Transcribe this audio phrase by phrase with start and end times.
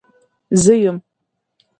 [0.63, 0.97] زه يم.